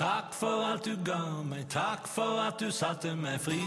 Takk 0.00 0.32
for 0.32 0.62
alt 0.64 0.86
du 0.88 0.94
ga 1.04 1.18
meg, 1.44 1.66
takk 1.68 2.06
for 2.08 2.38
at 2.40 2.56
du 2.56 2.70
satte 2.72 3.10
meg 3.20 3.36
fri. 3.44 3.58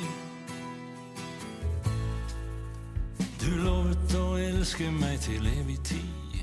Du 3.38 3.52
lovet 3.60 4.16
å 4.18 4.24
elske 4.42 4.88
meg 4.96 5.20
til 5.22 5.46
evig 5.52 5.78
tid. 5.86 6.40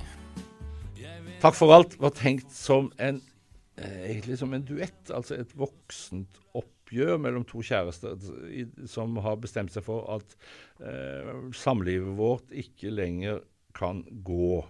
Takk 1.43 1.59
for 1.59 1.75
alt 1.75 1.99
var 1.99 2.15
tenkt 2.15 2.55
som 2.55 2.93
en 3.03 3.19
eh, 3.83 4.13
egentlig 4.13 4.39
som 4.39 4.55
en 4.55 4.69
duett, 4.69 5.11
altså 5.11 5.41
et 5.41 5.59
voksent 5.59 6.39
oppgjør 6.55 7.19
mellom 7.27 7.43
to 7.51 7.59
kjærester 7.59 8.15
som 8.95 9.19
har 9.27 9.43
bestemt 9.43 9.75
seg 9.75 9.89
for 9.91 10.07
at 10.21 10.39
eh, 10.87 11.35
samlivet 11.51 12.15
vårt 12.15 12.55
ikke 12.55 12.95
lenger 12.95 13.43
kan 13.75 14.05
gå. 14.23 14.61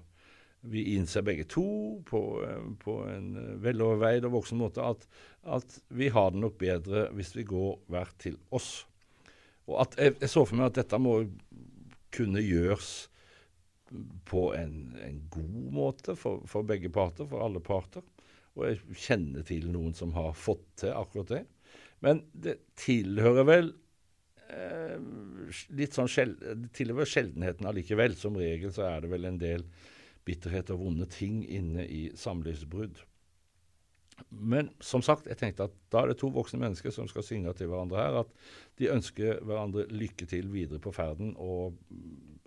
Vi 0.60 0.82
innser 0.94 1.24
begge 1.24 1.46
to 1.48 1.64
på, 2.08 2.20
eh, 2.44 2.64
på 2.82 2.96
en 3.08 3.30
veloverveid 3.62 4.26
og 4.28 4.34
voksen 4.40 4.60
måte 4.60 4.84
at, 4.84 5.06
at, 5.48 5.78
vi 5.88 6.10
har 6.12 6.34
det 6.34 6.42
nok 6.42 6.58
bedre 6.60 7.06
hvis 7.16 7.32
vi 7.38 7.46
går 7.48 7.78
hver 7.88 8.12
til 8.20 8.36
oss. 8.52 8.84
Og 9.70 9.80
at 9.86 9.96
jeg, 9.96 10.18
jeg 10.20 10.32
så 10.32 10.44
for 10.44 10.58
meg 10.58 10.70
at 10.70 10.82
dette 10.82 11.00
må 11.00 11.22
kunne 12.12 12.42
gjøres 12.42 12.90
på 14.28 14.50
en, 14.54 14.96
en 15.02 15.20
god 15.32 15.70
måte 15.74 16.14
for, 16.18 16.42
for, 16.50 16.66
begge 16.66 16.90
parter, 16.92 17.26
for 17.30 17.42
alle 17.44 17.62
parter. 17.62 18.04
Og 18.58 18.66
jeg 18.66 18.98
kjenner 19.06 19.46
til 19.46 19.70
noen 19.72 19.94
som 19.96 20.12
har 20.16 20.34
fått 20.36 20.66
til 20.82 20.94
akkurat 20.94 21.32
det. 21.32 21.44
Men 22.04 22.22
det 22.32 22.56
tilhører 22.80 23.46
vel 23.46 23.72
eh, 24.50 24.98
litt 25.76 25.96
sånn 25.96 26.10
sjel, 26.10 26.34
det 26.38 26.72
tilhører 26.76 27.08
sjeldenheten 27.08 27.68
allikevel. 27.70 28.16
Som 28.18 28.38
regel 28.40 28.74
så 28.74 28.86
er 28.88 29.04
det 29.04 29.12
vel 29.12 29.28
en 29.28 29.40
del 29.40 29.66
bitterhet 30.30 30.70
og 30.70 30.84
vonde 30.86 31.10
ting 31.10 31.42
inne 31.50 31.84
i 31.90 32.04
samlivsbrudd. 32.18 33.02
Men 34.30 34.70
som 34.84 35.02
sagt, 35.04 35.28
jeg 35.30 35.38
tenkte 35.40 35.66
at 35.68 35.76
da 35.92 36.02
er 36.02 36.10
det 36.10 36.18
to 36.20 36.30
voksne 36.32 36.60
mennesker 36.60 36.92
som 36.94 37.08
skal 37.10 37.24
synge 37.26 37.52
til 37.56 37.70
hverandre 37.70 38.00
her, 38.00 38.18
at 38.22 38.34
de 38.80 38.90
ønsker 38.92 39.40
hverandre 39.46 39.86
lykke 39.92 40.28
til 40.28 40.50
videre 40.52 40.80
på 40.82 40.92
ferden 40.94 41.32
og 41.40 41.78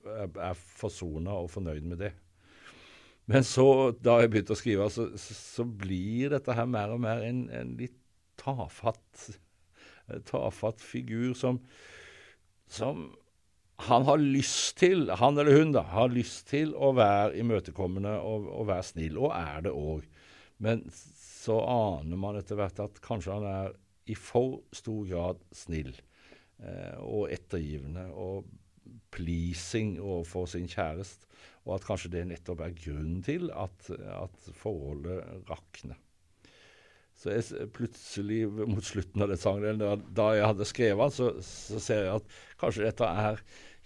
er 0.06 0.54
forsona 0.54 1.36
og 1.44 1.52
fornøyd 1.54 1.88
med 1.88 2.04
det. 2.06 2.12
Men 3.32 3.46
så, 3.48 3.94
da 4.04 4.18
jeg 4.20 4.34
begynte 4.34 4.56
å 4.56 4.60
skrive, 4.60 4.90
så, 4.92 5.08
så 5.18 5.64
blir 5.64 6.34
dette 6.34 6.56
her 6.58 6.68
mer 6.68 6.92
og 6.92 7.02
mer 7.06 7.24
en, 7.24 7.46
en 7.56 7.76
litt 7.80 7.96
tafatt, 8.40 9.30
tafatt 10.28 10.84
figur 10.84 11.32
som, 11.38 11.62
som 12.68 13.08
han 13.76 14.06
har 14.06 14.18
lyst 14.22 14.78
til, 14.78 15.10
han 15.18 15.38
eller 15.38 15.58
hun, 15.58 15.74
da, 15.76 15.84
har 15.94 16.12
lyst 16.14 16.48
til 16.52 16.76
å 16.76 16.94
være 16.96 17.34
imøtekommende 17.42 18.14
og, 18.22 18.48
og 18.54 18.68
være 18.70 18.86
snill, 18.88 19.18
og 19.18 19.34
er 19.36 19.66
det 19.66 19.74
òg. 19.74 20.06
Men 20.64 20.86
så 20.94 21.58
aner 21.68 22.20
man 22.20 22.38
etter 22.40 22.60
hvert 22.60 22.80
at 22.84 23.02
kanskje 23.04 23.36
han 23.36 23.48
er 23.50 23.74
i 24.12 24.16
for 24.20 24.62
stor 24.76 25.08
grad 25.08 25.42
snill 25.56 25.92
eh, 25.94 27.00
og 27.00 27.32
ettergivende 27.34 28.10
og 28.12 28.48
pleasing 29.14 29.96
overfor 30.02 30.48
sin 30.54 30.68
kjæreste, 30.70 31.28
og 31.64 31.78
at 31.78 31.88
kanskje 31.88 32.12
det 32.14 32.26
nettopp 32.30 32.64
er 32.66 32.76
grunnen 32.76 33.22
til 33.26 33.50
at, 33.56 33.90
at 33.92 34.50
forholdet 34.60 35.48
rakner. 35.50 36.00
Så 37.24 37.32
jeg, 37.32 37.70
plutselig 37.72 38.42
mot 38.52 38.84
slutten 38.84 39.24
av 39.24 39.30
den 39.32 39.40
sangen, 39.40 39.78
da, 39.80 39.94
da 39.96 40.36
jeg 40.36 40.44
hadde 40.50 40.66
skrevet 40.68 41.14
så, 41.16 41.30
så, 41.40 41.80
ser 41.80 42.04
jeg 42.04 42.18
at 42.18 42.26
kanskje 42.60 42.84
dette 42.90 43.08
er 43.08 43.40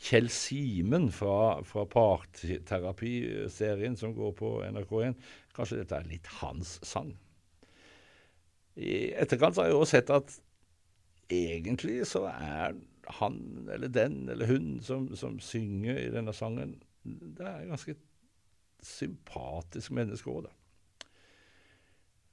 Kjell 0.07 0.29
Simen 0.33 1.11
fra, 1.13 1.61
fra 1.65 1.85
Parterapi-serien 1.89 3.97
som 3.97 4.13
går 4.17 4.31
på 4.41 4.63
NRK1. 4.65 5.13
Kanskje 5.53 5.77
dette 5.83 5.95
er 5.99 6.09
litt 6.09 6.27
hans 6.39 6.79
sang. 6.85 7.13
I 8.73 9.13
etterkant 9.21 9.57
har 9.61 9.65
jeg 9.69 9.77
jo 9.77 9.85
sett 9.89 10.09
at 10.13 10.33
egentlig 11.29 12.07
så 12.09 12.25
er 12.33 12.73
han 13.21 13.69
eller 13.73 13.87
den 13.93 14.29
eller 14.33 14.45
hun 14.49 14.81
som, 14.85 15.15
som 15.17 15.39
synger 15.41 15.97
i 16.01 16.13
denne 16.13 16.33
sangen, 16.33 16.81
det 17.05 17.45
er 17.45 17.61
et 17.61 17.69
ganske 17.69 17.95
sympatisk 18.83 19.91
menneske 19.97 20.29
òg, 20.29 20.43
da. 20.49 20.51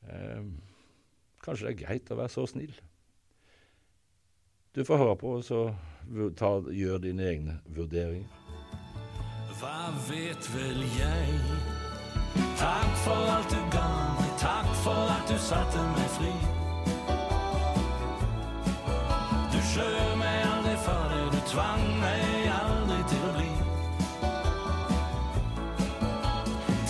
Eh, 0.08 0.42
kanskje 1.44 1.68
det 1.68 1.74
er 1.74 1.80
greit 1.84 2.10
å 2.10 2.18
være 2.18 2.32
så 2.32 2.46
snill. 2.48 2.74
Du 4.74 4.82
får 4.84 4.98
høre 4.98 5.16
på, 5.16 5.36
så 5.42 5.68
ta, 6.36 6.56
gjør 6.72 6.98
dine 7.04 7.28
egne 7.30 7.60
vurderinger. 7.76 8.40
Hva 9.60 9.92
vet 10.08 10.48
vel 10.54 10.80
jeg? 10.96 11.36
Takk 12.58 12.96
for 13.04 13.30
alt 13.36 13.50
du 13.52 13.60
ga 13.70 13.86
meg, 14.18 14.32
takk 14.40 14.70
for 14.82 15.10
at 15.12 15.30
du 15.30 15.36
satte 15.38 15.84
meg 15.94 16.08
fri. 16.16 16.32
Du 19.52 19.58
skjøv 19.70 20.16
meg 20.18 20.40
aldri 20.48 20.74
for 20.86 21.12
det, 21.12 21.20
du 21.36 21.40
tvang 21.52 21.84
meg 22.00 22.48
aldri 22.56 22.98
til 23.12 23.28
å 23.28 23.34
bli. 23.36 23.52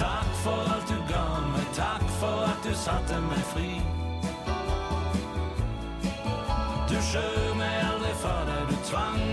Takk 0.01 0.33
for 0.47 0.73
alt 0.77 0.89
du 0.89 0.97
ga 1.13 1.27
meg, 1.51 1.69
takk 1.77 2.09
for 2.23 2.49
at 2.49 2.65
du 2.65 2.73
satte 2.87 3.21
meg 3.29 3.45
fri. 3.53 4.04
Du 6.95 7.01
skjøv 7.03 7.57
meg 7.59 7.73
aldri 7.89 8.13
for 8.23 8.45
deg 8.47 8.69
du 8.71 8.77
tvang 8.87 9.24